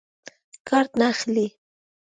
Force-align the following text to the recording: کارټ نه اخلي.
کارټ 0.67 0.89
نه 0.99 1.05
اخلي. 1.13 1.47